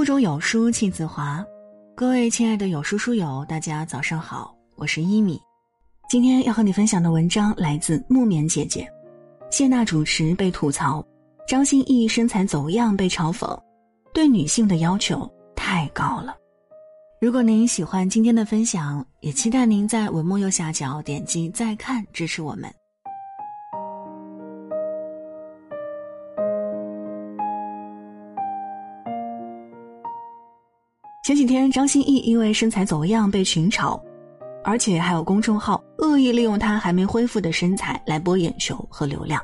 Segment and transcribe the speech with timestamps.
[0.00, 1.44] 腹中有书气自华，
[1.94, 5.38] 各位亲爱的有书书友，大家早上好，我是一米。
[6.08, 8.90] 今天要和你分享的文章来自木棉姐姐。
[9.50, 11.04] 谢娜主持被吐槽，
[11.46, 13.46] 张歆艺身材走样被嘲讽，
[14.14, 16.34] 对女性的要求太高了。
[17.20, 22.72] 如果您喜欢今天的分享，也期待您在文末右下角点击再看支持我们。
[31.30, 33.96] 前几天，张歆艺因为身材走样被群嘲，
[34.64, 39.40] 而且还有公众号恶意利用她还没恢复的身材来博眼球和流量。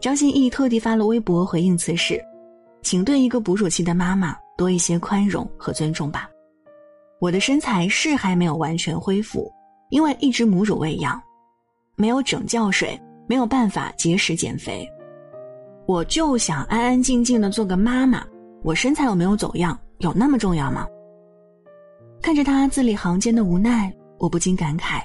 [0.00, 2.20] 张歆艺特地发了微博回应此事，
[2.82, 6.28] 请对一个哺乳期的妈妈多一些宽容和尊重吧。
[7.20, 9.48] 我的身材是还没有完全恢复，
[9.90, 11.22] 因为一直母乳喂养，
[11.94, 14.84] 没有整觉睡，没有办法节食减肥。
[15.86, 18.26] 我就想安安静静的做个妈妈，
[18.64, 19.78] 我身材有没有走样？
[20.00, 20.86] 有那么重要吗？
[22.22, 25.02] 看着他字里行间的无奈，我不禁感慨：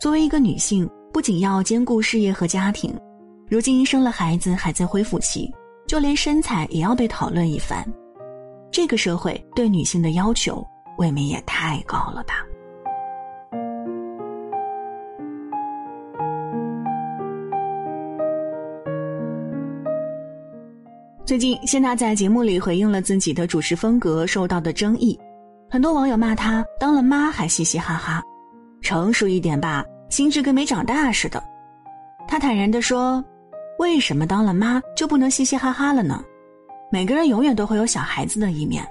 [0.00, 2.94] 作为一个女性，不仅要兼顾事业和家庭，
[3.48, 5.50] 如今生了孩子还在恢复期，
[5.86, 7.84] 就连身材也要被讨论一番。
[8.70, 10.64] 这个社会对女性的要求，
[10.98, 12.46] 未免也太高了吧？
[21.30, 25.16] 最近，谢娜在节目里回应了自己的主持风格受到的争议，
[25.70, 28.20] 很多网友骂她当了妈还嘻嘻哈哈，
[28.82, 31.40] 成熟一点吧，心智跟没长大似的。
[32.26, 33.24] 她坦然地说
[33.78, 36.20] ：“为什么当了妈就不能嘻嘻哈哈了呢？
[36.90, 38.84] 每个人永远都会有小孩子的一面。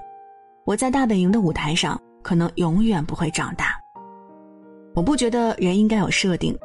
[0.64, 3.78] 我在大本营的舞台上，可能永远不会长大。
[4.94, 6.58] 我不觉得人应该有设定，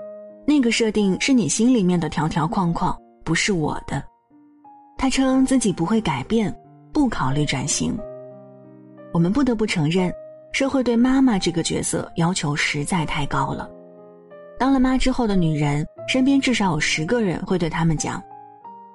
[0.47, 4.01] 那个设定是你心里面的条条框框，不是我的。”
[4.97, 6.53] 他称自己不会改变，
[6.91, 7.97] 不考虑转型。
[9.13, 10.11] 我们不得不承认，
[10.51, 13.69] 社会对妈妈这个角色要求实在太高了。
[14.57, 18.21] 当了妈之后的女人，身边至少有十个人会对他们讲：“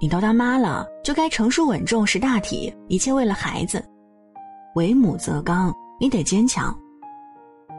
[0.01, 3.85] 你都当妈了，就该成熟稳重识大体，一切为了孩子。
[4.75, 6.75] 为母则刚，你得坚强。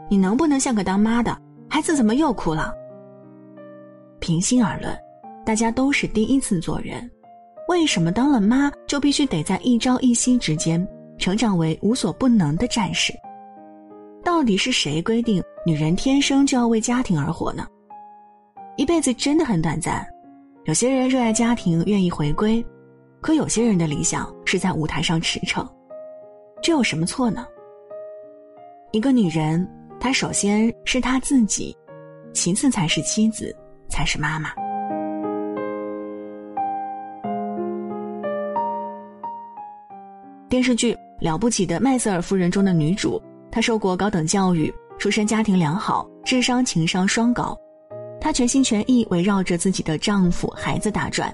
[0.10, 1.36] 你能不能像个当妈的？
[1.68, 2.72] 孩子怎么又哭了？”
[4.20, 4.96] 平心而论，
[5.44, 7.10] 大家都是第一次做人。
[7.72, 10.86] 为什么当了妈就必须得在一朝一夕之间
[11.18, 13.14] 成长为无所不能的战士？
[14.26, 17.66] 到底是谁规定女人天生就要为家庭而活呢？
[18.76, 20.06] 一辈子真的很短暂，
[20.66, 22.62] 有些人热爱家庭，愿意回归，
[23.22, 25.66] 可有些人的理想是在舞台上驰骋，
[26.62, 27.48] 这有什么错呢？
[28.92, 29.66] 一个女人，
[29.98, 31.74] 她首先是她自己，
[32.34, 33.56] 其次才是妻子，
[33.88, 34.50] 才是妈妈。
[40.52, 44.70] 电视剧《了不起的麦瑟尔夫人》中的女主，她受过高等教育，
[45.00, 47.58] 出身家庭良好，智商情商双高。
[48.20, 51.34] 她全心全意围绕着自己的丈夫、孩子打转。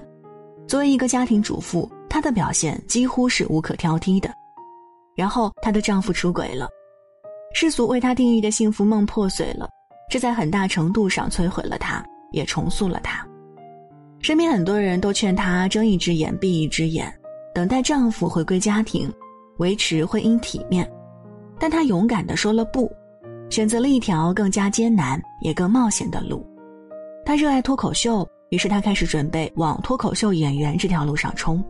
[0.68, 4.30] 作为一个家庭主妇，她的表现几乎是无可挑剔的。
[5.16, 6.68] 然后，她的丈夫出轨了，
[7.52, 9.68] 世俗为她定义的幸福梦破碎了，
[10.08, 13.26] 这在很大程度上摧毁了她，也重塑了她。
[14.22, 17.12] 身边很多人都劝她睁一只眼闭一只眼。
[17.54, 19.12] 等待丈夫回归家庭，
[19.58, 20.88] 维持婚姻体面，
[21.58, 22.90] 但她勇敢地说了不，
[23.50, 26.46] 选择了一条更加艰难也更冒险的路。
[27.24, 31.62] 她热爱脱口秀，于是她开始准备往脱口秀演员这条路上冲。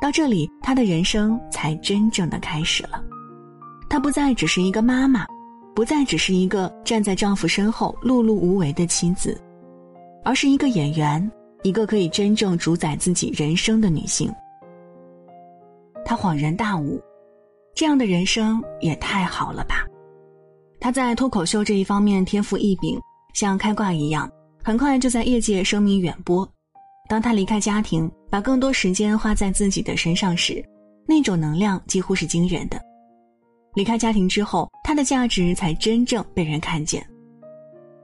[0.00, 3.02] 到这里，她的人生才真正的开始了。
[3.88, 5.26] 她不再只是一个妈妈，
[5.74, 9.40] 不再只是一个站在丈夫身后碌碌无为的妻子，
[10.24, 11.30] 而是一个演员，
[11.62, 14.32] 一个可以真正主宰自己人生的女性。
[16.06, 17.02] 他恍然大悟，
[17.74, 19.84] 这样的人生也太好了吧！
[20.78, 22.96] 他在脱口秀这一方面天赋异禀，
[23.34, 24.30] 像开挂一样，
[24.62, 26.48] 很快就在业界声名远播。
[27.08, 30.64] 当他离开家庭，把更多时间花在自己的身上时，
[31.08, 32.80] 那种能量几乎是惊人的。
[33.74, 37.04] 离开家庭之后，他的价值才真正被人看见。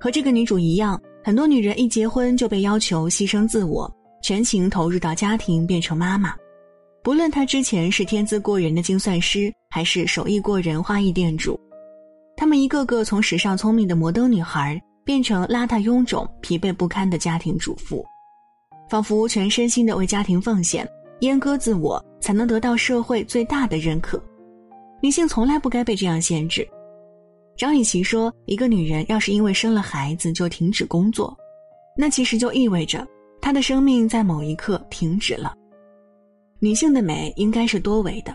[0.01, 3.89] 和这个女主一样，很多女人一结婚就被要求牺牲自我，
[4.25, 6.35] 全情投入到家庭，变成妈妈。
[7.03, 11.59] 不论她之前是天资过人的精算师，还是手艺过人花艺店主，
[12.37, 18.05] 她们一个个从时尚聪明的摩登女孩，变成邋遢臃肿、疲惫不堪的家庭主妇，
[18.89, 20.89] 仿佛全身心的为家庭奉献，
[21.21, 24.23] 阉割自我，才能得到社会最大的认可。
[25.01, 26.67] 女性从来不该被这样限制。
[27.57, 31.37] 张雨绮说：“一个女人要是因为生了孩子就停止工作，
[31.97, 33.05] 那其实就意味着
[33.41, 35.53] 她的生命在某一刻停止了。”
[36.63, 38.33] 女性的美应该是多维的，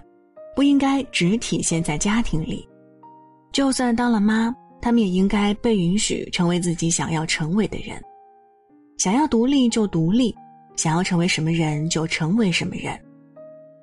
[0.53, 2.67] 不应该只体现在家庭里。
[3.53, 7.97] 就算当了妈，他们也应该被允许成为自己想要成为的人。
[8.97, 10.35] 想要独立就独立，
[10.75, 12.99] 想要成为什么人就成为什么人。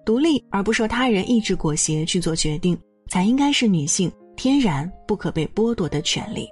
[0.05, 6.47] 独立而不受他人意志裹挟去做决定，才应该是女性天然不可被剥夺的权利。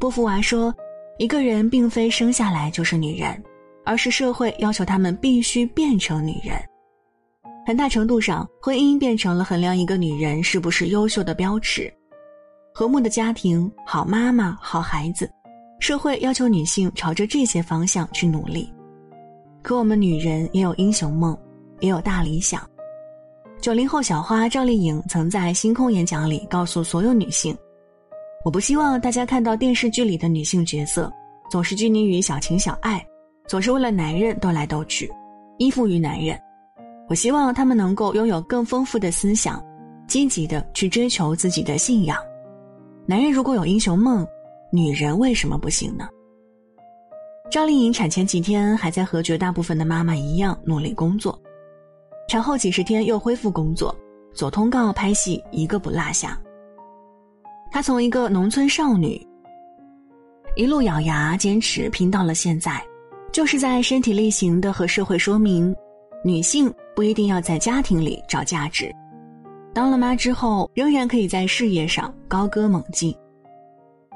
[0.00, 0.74] 波伏娃说
[1.22, 3.40] ：“一个人并非生下来就是女人，
[3.84, 6.60] 而是社会要求他们必须变成女人。
[7.64, 11.88] 很大程度上，婚姻变成了衡量一个女人是不是优秀的标尺。
[12.74, 15.30] 和睦的家庭、好妈妈、好孩子，
[15.78, 18.68] 社会要求女性朝着这些方向去努力。
[19.62, 21.38] 可我们女人也有英雄梦，
[21.78, 22.68] 也有大理想。
[23.60, 27.56] 九零后小花赵丽颖曾在星空演讲里告诉所有女性。”
[28.44, 31.12] 我不希望大家看到电视剧里的女性角色，
[31.48, 33.04] 总是拘泥于小情小爱，
[33.46, 35.08] 总是为了男人斗来斗去，
[35.58, 36.36] 依附于男人。
[37.08, 39.62] 我希望他们能够拥有更丰富的思想，
[40.08, 42.18] 积极的去追求自己的信仰。
[43.06, 44.26] 男人如果有英雄梦，
[44.72, 46.08] 女人为什么不行呢？
[47.48, 51.38] 赵丽颖产前几天还在和绝大部分的妈妈一样努力工作，
[52.28, 53.94] 产后几十天又恢复工作，
[54.34, 56.36] 左通告拍戏一个不落下。
[57.72, 59.26] 她从一个农村少女，
[60.56, 62.78] 一路咬牙坚持拼到了现在，
[63.32, 65.74] 就是在身体力行的和社会说明，
[66.22, 68.94] 女性不一定要在家庭里找价值，
[69.72, 73.16] 当了妈之后仍然可以在事业上高歌猛进。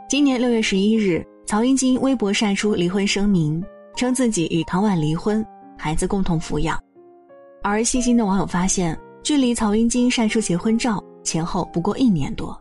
[0.06, 3.64] 今年六月十一日，曹云金微博晒出离婚声明，
[3.96, 5.42] 称自己与唐婉离婚，
[5.78, 6.78] 孩子共同抚养。
[7.62, 12.54] 而细心的网友发现，距离曹云金晒出结婚照前后不过一年多。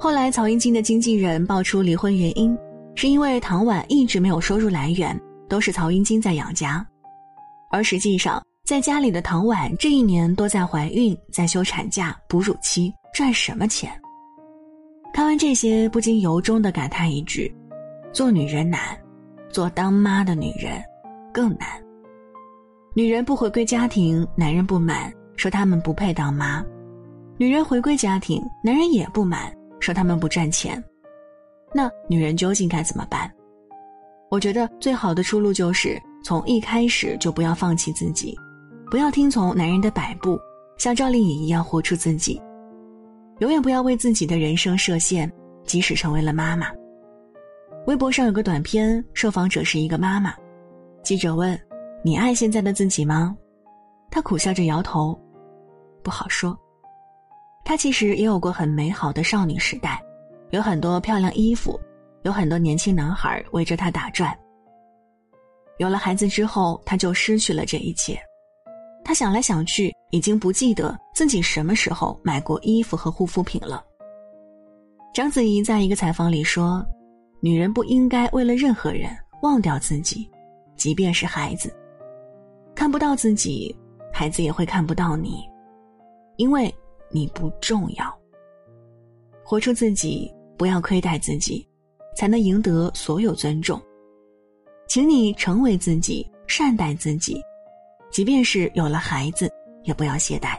[0.00, 2.56] 后来，曹云金的经纪人爆出离婚原因，
[2.94, 5.18] 是因为唐婉一直没有收入来源，
[5.48, 6.86] 都是曹云金在养家。
[7.68, 13.90] 而实际上，在家里的唐婉这一年多在怀孕，在休产假、哺乳期，赚什么钱？
[15.12, 17.52] 看完这些，不禁由衷的感叹一句：
[18.12, 18.96] 做女人难，
[19.50, 20.80] 做当妈的女人
[21.34, 21.68] 更难。
[22.94, 26.62] 女人不回归家庭，男人不满，说他们不配当妈；
[27.36, 29.52] 女人回归家庭，男人也不满。
[29.80, 30.82] 说他们不赚钱，
[31.72, 33.30] 那女人究竟该怎么办？
[34.30, 38.36] 我觉得最好的出路就是从一开始就不要放弃自己，
[38.90, 40.38] 不要听从男人的摆布，
[40.76, 42.40] 像赵丽颖一样活出自己，
[43.38, 45.30] 永远不要为自己的人生设限，
[45.64, 46.66] 即使成为了妈妈。
[47.86, 50.34] 微博上有个短片，受访者是一个妈妈，
[51.02, 51.58] 记者问
[52.04, 53.34] ：“你爱现在的自己吗？”
[54.10, 55.18] 她苦笑着摇头
[56.04, 56.54] ：“不好说。”
[57.68, 60.02] 她其实也有过很美好的少女时代，
[60.52, 61.78] 有很多漂亮衣服，
[62.22, 64.34] 有很多年轻男孩围着她打转。
[65.76, 68.18] 有了孩子之后，她就失去了这一切。
[69.04, 73.84] 她想来想去，已经不记得自己什么时候买过衣服和护肤品了。
[75.12, 76.82] 章子怡在一个采访里说
[77.38, 79.10] ：“女人不应该为了任何人
[79.42, 80.26] 忘掉自己，
[80.74, 81.70] 即便是孩子。
[82.74, 83.76] 看不到自己，
[84.10, 85.44] 孩子也会看不到你，
[86.38, 86.74] 因为。”
[87.10, 88.18] 你不重要，
[89.44, 91.66] 活出自己，不要亏待自己，
[92.16, 93.80] 才能赢得所有尊重。
[94.86, 97.42] 请你成为自己，善待自己，
[98.10, 99.50] 即便是有了孩子，
[99.84, 100.58] 也不要懈怠。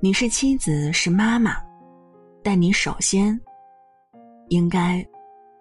[0.00, 1.56] 你是妻子，是妈妈，
[2.42, 3.38] 但你首先
[4.48, 5.06] 应该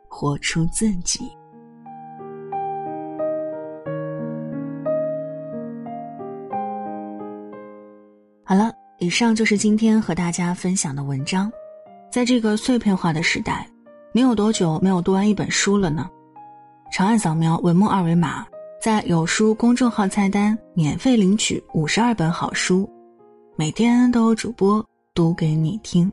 [0.08, 1.32] 活出自己。
[9.02, 11.52] 以上就是今天和大家分享的文章。
[12.12, 13.68] 在这个碎片化的时代，
[14.12, 16.08] 你有多久没有读完一本书了呢？
[16.92, 18.46] 长按扫描文末二维码，
[18.80, 22.88] 在有书公众号菜单免费领取五十二本好书，
[23.56, 26.12] 每天都有主播读给你听。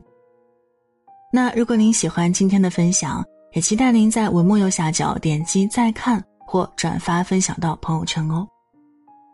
[1.31, 8.47] 那如果您喜欢今天的分享，也期待您在文末右下角点击再看或转发分享到朋友圈哦。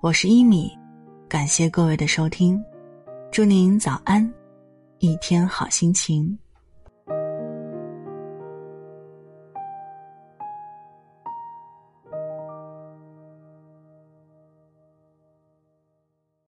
[0.01, 0.77] 我是一米，
[1.29, 2.61] 感谢各位的收听。
[3.35, 4.33] 祝您早安，
[4.99, 6.39] 一天好心情。